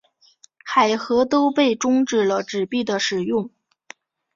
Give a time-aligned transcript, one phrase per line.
[0.65, 3.51] 海合都被迫中止了纸币的使用。